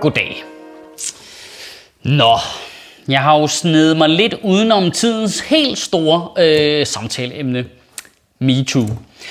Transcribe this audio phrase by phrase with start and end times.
[0.00, 0.44] Goddag.
[2.02, 2.38] Nå,
[3.08, 7.64] jeg har jo snedet mig lidt udenom tidens helt store øh, samtaleemne.
[8.38, 8.86] MeToo.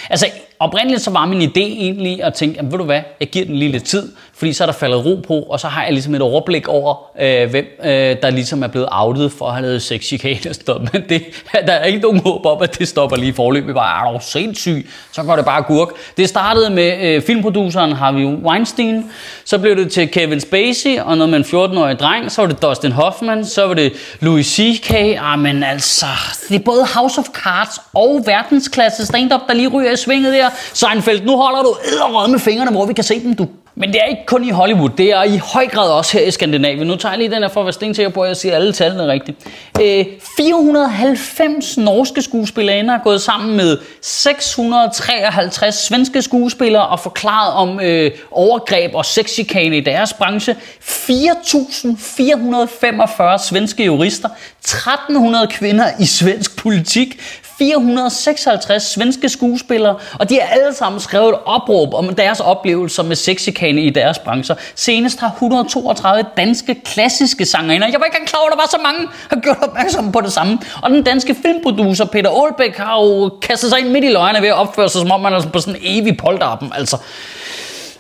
[0.10, 0.28] Altså,
[0.60, 3.56] oprindeligt så var min idé egentlig at tænke, jamen, ved du hvad, jeg giver den
[3.56, 6.16] lige lidt tid, fordi så er der faldet ro på, og så har jeg ligesom
[6.16, 7.90] et overblik over, øh, hvem øh,
[8.22, 11.24] der ligesom er blevet outet for at have lavet sexchikane og sådan Men det,
[11.68, 13.76] der er ikke nogen håb om, at det stopper lige i forløbet.
[13.76, 14.90] Bare, er du sindssyg?
[15.12, 15.90] Så går det bare gurk.
[16.18, 19.12] Det startede med øh, filmproduceren Harvey Weinstein,
[19.46, 22.62] så blev det til Kevin Spacey, og noget med en 14-årig dreng, så var det
[22.62, 24.94] Dustin Hoffman, så var det Louis C.K.
[25.20, 26.06] Ah, men altså,
[26.50, 30.45] det er både House of Cards og verdensklasse stand-up, der lige ryger i svinget der.
[30.74, 33.48] Seinfeld, nu holder du æderrød med fingrene, hvor vi kan se dem, du.
[33.78, 36.32] Men det er ikke kun i Hollywood, det er i høj grad også her i
[36.32, 36.88] Skandinavien.
[36.88, 38.74] Nu tager jeg lige den her for at være stensikker på, at jeg siger alle
[38.74, 39.38] tallene rigtigt.
[39.82, 40.06] Øh,
[40.38, 48.96] 490 norske skuespillere er gået sammen med 653 svenske skuespillere og forklaret om øh, overgreb
[48.96, 50.56] og sexchikane i deres branche.
[50.82, 54.30] 4.445 svenske jurister,
[54.68, 57.20] 1.300 kvinder i svensk politik,
[57.58, 63.16] 456 svenske skuespillere, og de har alle sammen skrevet et opråb om deres oplevelser med
[63.16, 64.56] sexikane i deres brancher.
[64.76, 68.68] Senest har 132 danske klassiske sangerinder, jeg var ikke engang klar over, at der var
[68.68, 70.60] så mange, har gjort opmærksom på det samme.
[70.82, 74.48] Og den danske filmproducer Peter Aalbæk har jo kastet sig ind midt i løgene ved
[74.48, 76.72] at opføre sig, som om man er på sådan en evig polterappen.
[76.76, 76.98] Altså.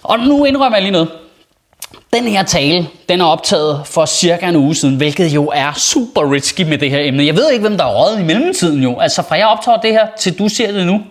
[0.03, 1.09] Og nu indrømmer jeg lige noget.
[2.15, 6.33] Den her tale, den er optaget for cirka en uge siden, hvilket jo er super
[6.33, 7.25] risky med det her emne.
[7.25, 8.99] Jeg ved ikke, hvem der er røget i mellemtiden jo.
[8.99, 11.01] Altså fra jeg optager det her, til du ser det nu.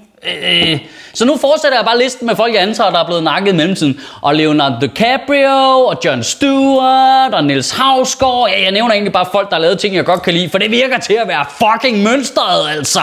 [0.43, 0.79] Øh,
[1.15, 3.57] så nu fortsætter jeg bare listen med folk, jeg antager, der er blevet nakket i
[3.57, 4.01] mellemtiden.
[4.21, 8.49] Og Leonardo DiCaprio, og John Stewart, og Nils Havsgaard.
[8.51, 10.59] Ja, jeg nævner egentlig bare folk, der har lavet ting, jeg godt kan lide, for
[10.59, 13.01] det virker til at være fucking mønstret, altså.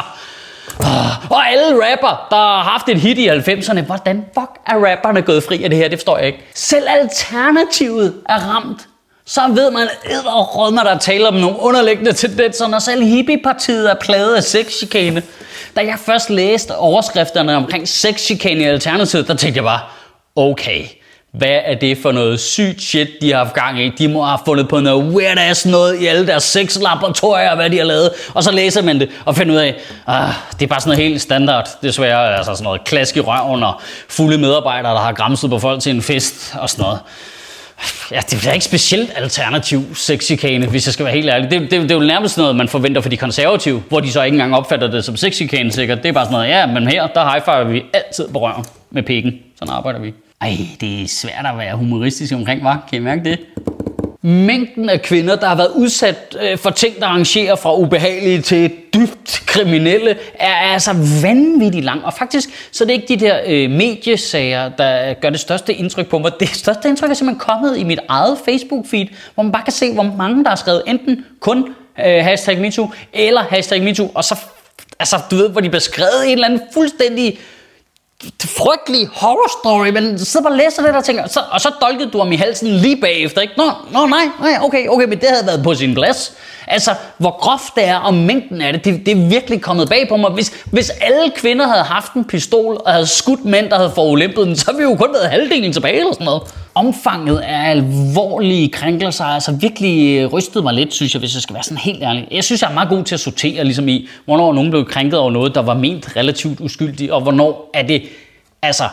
[1.30, 5.44] Og alle rapper, der har haft et hit i 90'erne, hvordan fuck er rapperne gået
[5.44, 5.88] fri af det her?
[5.88, 6.40] Det forstår jeg ikke.
[6.54, 8.88] Selv alternativet er ramt.
[9.26, 13.96] Så ved man æderrød, når der taler om nogle underliggende tendenser, når selv hippiepartiet er
[14.02, 15.24] plaget af sexchikane.
[15.76, 19.80] Da jeg først læste overskrifterne omkring sexchikane i Alternativet, der tænkte jeg bare,
[20.36, 20.86] okay,
[21.32, 23.90] hvad er det for noget sygt shit, de har haft gang i?
[23.90, 27.78] De må have fundet på noget weird ass noget i alle deres sexlaboratorier, hvad de
[27.78, 28.10] har lavet.
[28.34, 29.76] Og så læser man det og finder ud af,
[30.08, 32.38] ah, det er bare sådan noget helt standard, desværre.
[32.38, 35.96] Altså sådan noget klask i røven og fulde medarbejdere, der har græmset på folk til
[35.96, 37.00] en fest og sådan noget.
[38.12, 41.52] Ja, det er ikke specielt alternativ sexikane, hvis jeg skal være helt ærlig.
[41.52, 44.24] Det, det, det er jo nærmest noget, man forventer for de konservative, hvor de så
[44.24, 45.98] ikke engang opfatter det som sexikane sikkert.
[46.04, 49.04] Det er bare sådan noget, ja, men her, der high vi altid på røven med
[49.04, 49.34] pikken.
[49.60, 50.14] Sådan arbejder vi.
[50.42, 52.88] Ej, det er svært at være humoristisk omkring, var.
[52.90, 53.40] Kan I mærke det?
[54.22, 58.72] Mængden af kvinder, der har været udsat øh, for ting, der arrangerer fra ubehagelige til
[58.94, 62.06] dybt kriminelle, er altså vanvittigt lang.
[62.06, 66.08] Og faktisk, så er det ikke de der øh, mediesager, der gør det største indtryk
[66.08, 66.32] på mig.
[66.40, 69.94] Det største indtryk er simpelthen kommet i mit eget Facebook-feed, hvor man bare kan se,
[69.94, 71.68] hvor mange der har skrevet enten kun
[72.06, 74.40] øh, hashtag MeToo eller hashtag MeToo, og så,
[75.00, 77.40] altså, du ved, hvor de beskrevet en eller anden fuldstændig
[78.46, 81.62] frygtelig horror story, men så sidder bare og læser det der og tænker, så, og
[81.62, 83.54] så dolkede du ham i halsen lige bagefter, ikke?
[83.58, 86.34] Nå, nå nej, nej, okay, okay, men det havde været på sin plads.
[86.68, 90.10] Altså, hvor groft det er, og mængden af det, det, det er virkelig kommet bag
[90.10, 90.32] på mig.
[90.32, 94.48] Hvis, hvis alle kvinder havde haft en pistol og havde skudt mænd, der havde forulæmpet
[94.48, 96.42] den, så havde vi jo kun været halvdelen tilbage eller sådan noget.
[96.76, 101.54] Omfanget af alvorlige krænkelser altså virkelig øh, rystet mig lidt, synes jeg, hvis jeg skal
[101.54, 102.28] være sådan helt ærlig.
[102.32, 105.20] Jeg synes, jeg er meget god til at sortere ligesom i, hvornår nogen blev krænket
[105.20, 108.04] over noget, der var ment relativt uskyldigt, og hvornår er det
[108.62, 108.84] altså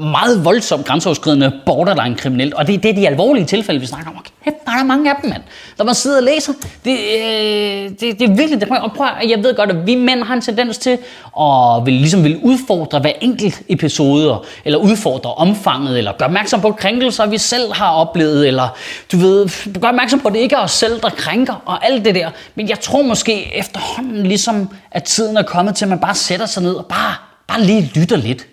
[0.00, 2.54] meget voldsomt grænseoverskridende borderline kriminelt.
[2.54, 4.16] Og det, det er de alvorlige tilfælde, vi snakker om.
[4.16, 5.42] Okay, der er mange af dem, mand.
[5.78, 6.52] Når man sidder og læser.
[6.84, 8.68] Det, øh, det, det er virkelig det.
[8.68, 10.98] Og prøv, jeg ved godt, at vi mænd har en tendens til
[11.40, 16.72] at vil, ligesom vil udfordre hver enkelt episode, eller udfordre omfanget, eller gøre opmærksom på
[16.72, 18.76] krænkelser, vi selv har oplevet, eller
[19.12, 19.48] du ved,
[19.80, 22.30] gøre opmærksom på, at det ikke er os selv, der krænker, og alt det der.
[22.54, 26.46] Men jeg tror måske efterhånden ligesom, at tiden er kommet til, at man bare sætter
[26.46, 27.14] sig ned og bare,
[27.48, 28.46] bare lige lytter lidt.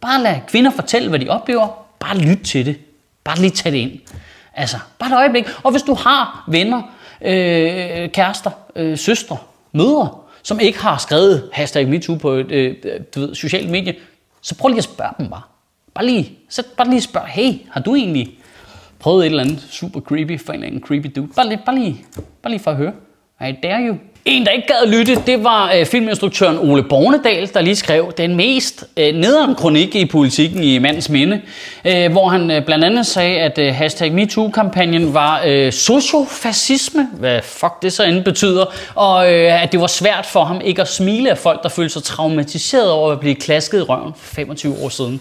[0.00, 1.68] Bare lad kvinder fortælle, hvad de oplever.
[1.98, 2.78] Bare lyt til det.
[3.24, 3.92] Bare lige tag det ind.
[4.54, 5.44] Altså, bare et øjeblik.
[5.62, 6.82] Og hvis du har venner,
[7.22, 9.36] øh, kærester, øh, søstre,
[9.72, 10.10] mødre,
[10.42, 12.76] som ikke har skrevet hashtag MeToo på et øh,
[13.14, 13.94] du ved, socialt medie,
[14.42, 15.42] så prøv lige at spørge dem bare.
[15.94, 18.38] Bare lige, så bare lige spørg, hey, har du egentlig
[18.98, 21.28] prøvet et eller andet super creepy for en eller anden creepy dude?
[21.36, 22.04] Bare lige, bare lige,
[22.42, 22.92] bare lige for at høre.
[23.40, 23.96] I dare you.
[24.30, 28.12] En, der ikke gad at lytte, det var øh, filminstruktøren Ole Bornedal, der lige skrev
[28.16, 31.40] den mest øh, nederen kronik i politikken i mandens minde,
[31.84, 37.40] øh, hvor han øh, blandt andet sagde, at øh, hashtag MeToo-kampagnen var øh, sociofascisme, hvad
[37.42, 38.64] fuck det så end betyder,
[38.94, 41.92] og øh, at det var svært for ham ikke at smile af folk, der følte
[41.92, 45.20] sig traumatiseret over at blive klasket i røven for 25 år siden.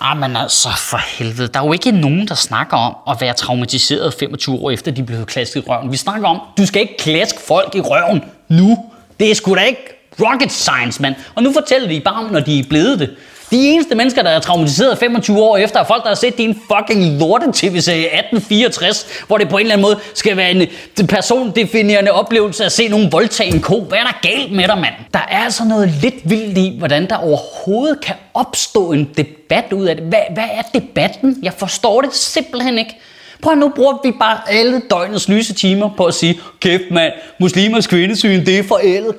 [0.00, 1.48] Ah, men altså, for helvede.
[1.48, 5.02] Der er jo ikke nogen, der snakker om at være traumatiseret 25 år efter, de
[5.02, 5.92] blev klasket i røven.
[5.92, 8.84] Vi snakker om, du skal ikke klaske folk i røven nu.
[9.20, 9.82] Det er sgu da ikke
[10.20, 11.14] rocket science, mand.
[11.34, 13.16] Og nu fortæller de bare om, når de er blevet det.
[13.50, 16.54] De eneste mennesker, der er traumatiseret 25 år efter, er folk, der har set din
[16.54, 22.10] fucking lorte tv-serie 1864, hvor det på en eller anden måde skal være en persondefinerende
[22.10, 23.80] oplevelse at se nogen voldtage en ko.
[23.80, 24.94] Hvad er der galt med dig, mand?
[25.14, 29.86] Der er altså noget lidt vildt i, hvordan der overhovedet kan opstå en debat ud
[29.86, 30.04] af det.
[30.04, 31.38] Hvad, hvad er debatten?
[31.42, 32.96] Jeg forstår det simpelthen ikke.
[33.42, 37.86] Prøv nu bruger vi bare alle døgnets lyse timer på at sige, kæft mand, muslimers
[37.86, 39.14] kvindesyn, det er forældet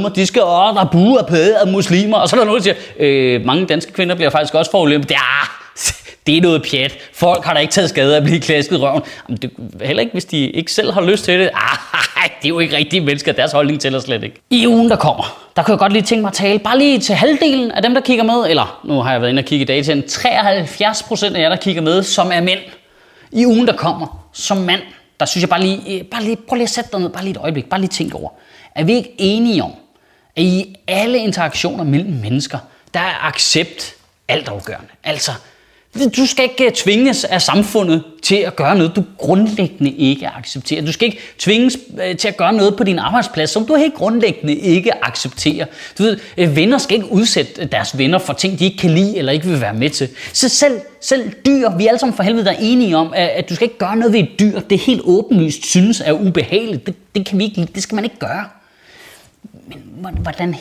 [0.00, 0.16] mig.
[0.16, 2.16] de skal åh, der buer pæde af muslimer.
[2.16, 5.10] Og så er der nogen, der siger, øh, mange danske kvinder bliver faktisk også forulæmpet.
[5.10, 5.16] Ja,
[6.26, 6.98] det er noget pjat.
[7.12, 9.02] Folk har da ikke taget skade af at blive klasket i røven.
[9.28, 9.50] Jamen, det,
[9.82, 11.50] heller ikke, hvis de ikke selv har lyst til det.
[12.16, 13.32] Ah, det er jo ikke rigtige mennesker.
[13.32, 14.42] Deres holdning tæller slet ikke.
[14.50, 16.98] I ugen, der kommer, der kan jeg godt lige tænke mig at tale bare lige
[16.98, 18.50] til halvdelen af dem, der kigger med.
[18.50, 20.08] Eller, nu har jeg været inde og kigge i dataen.
[20.08, 22.58] 73 procent af jer, der kigger med, som er mænd
[23.34, 24.82] i ugen, der kommer, som mand,
[25.20, 27.24] der synes jeg bare lige, øh, bare lige, prøv lige at sætte dig ned, bare
[27.24, 28.30] lige et øjeblik, bare lige tænk over.
[28.74, 29.72] Er vi ikke enige om,
[30.36, 32.58] at i alle interaktioner mellem mennesker,
[32.94, 33.94] der er accept
[34.28, 34.88] altafgørende?
[35.04, 35.32] Altså,
[36.16, 40.84] du skal ikke øh, tvinges af samfundet til at gøre noget, du grundlæggende ikke accepterer.
[40.86, 43.94] Du skal ikke tvinges øh, til at gøre noget på din arbejdsplads, som du helt
[43.94, 45.66] grundlæggende ikke accepterer.
[45.98, 49.18] Du ved, øh, venner skal ikke udsætte deres venner for ting, de ikke kan lide
[49.18, 50.08] eller ikke vil være med til.
[50.32, 53.48] Så selv, selv dyr, vi er alle sammen for helvede der er enige om, at
[53.48, 56.86] du skal ikke gøre noget ved et dyr, det helt åbenlyst synes er ubehageligt.
[56.86, 58.44] Det, det, kan vi ikke, det skal man ikke gøre.
[60.02, 60.54] Men hvordan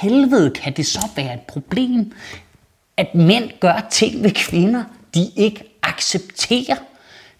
[0.00, 2.12] helvede kan det så være et problem,
[2.96, 4.84] at mænd gør ting ved kvinder,
[5.14, 6.76] de ikke accepterer.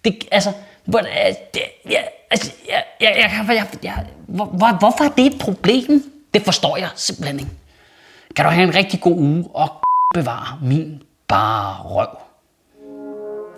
[0.05, 0.53] Det, altså,
[0.85, 2.01] hvor, øh, det, ja,
[2.31, 6.13] altså, jeg, jeg, jeg, jeg, jeg, hvor, hvorfor er det et problem?
[6.35, 7.53] Det forstår jeg simpelthen ikke.
[8.37, 9.69] Kan du have en rigtig god uge og
[10.15, 12.19] bevare min bare røv?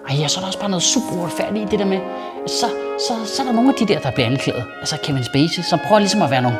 [0.09, 2.01] Ej, ja, så er der også bare noget super uretfærdigt i det der med,
[2.47, 2.67] så,
[3.09, 4.65] så, så er der nogle af de der, der bliver anklaget.
[4.79, 6.59] Altså Kevin Spacey, som prøver ligesom at være nogle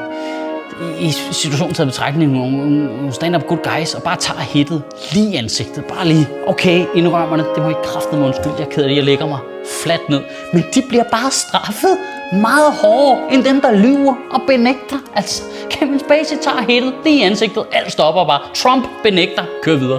[1.01, 4.83] i situationen taget betragtning nogle, nogle stand-up good guys, og bare tager hittet
[5.13, 5.85] lige i ansigtet.
[5.85, 8.97] Bare lige, okay, indrømmerne, det må ikke kræfte mig undskyld, jeg er ked af det,
[8.97, 9.39] jeg lægger mig
[9.83, 10.21] fladt ned.
[10.53, 11.99] Men de bliver bare straffet
[12.33, 14.97] meget hårdere, end dem, der lyver og benægter.
[15.15, 18.41] Altså, Kevin Spacey tager hittet lige i ansigtet, alt stopper bare.
[18.55, 19.99] Trump benægter, kør videre.